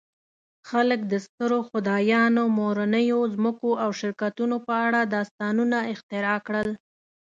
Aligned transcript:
خلک 0.69 0.99
د 1.11 1.13
سترو 1.25 1.59
خدایانو، 1.69 2.43
مورنیو 2.57 3.19
ځمکو 3.35 3.69
او 3.83 3.89
شرکتونو 3.99 4.55
په 4.67 4.73
اړه 4.85 4.99
داستانونه 5.15 5.77
اختراع 5.93 6.39
کړل. 6.47 6.69